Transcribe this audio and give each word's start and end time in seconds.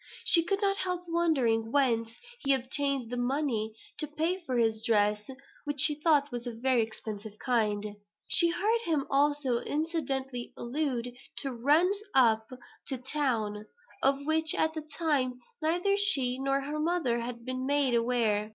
She 0.25 0.43
could 0.43 0.63
not 0.63 0.77
help 0.77 1.03
wondering 1.07 1.71
whence 1.71 2.09
he 2.39 2.53
obtained 2.53 3.11
the 3.11 3.17
money 3.17 3.75
to 3.99 4.07
pay 4.07 4.39
for 4.39 4.57
his 4.57 4.83
dress, 4.83 5.29
which 5.63 5.79
she 5.79 5.93
thought 5.93 6.31
was 6.31 6.47
of 6.47 6.55
a 6.55 6.59
very 6.59 6.81
expensive 6.81 7.37
kind. 7.37 7.85
She 8.27 8.49
heard 8.49 8.81
him 8.81 9.05
also 9.11 9.59
incidentally 9.59 10.53
allude 10.57 11.15
to 11.43 11.53
"runs 11.53 12.01
up 12.15 12.47
to 12.87 12.97
town," 12.97 13.67
of 14.01 14.25
which, 14.25 14.55
at 14.55 14.73
the 14.73 14.81
time, 14.81 15.39
neither 15.61 15.95
she 15.97 16.39
nor 16.39 16.61
her 16.61 16.79
mother 16.79 17.19
had 17.19 17.45
been 17.45 17.67
made 17.67 17.93
aware. 17.93 18.49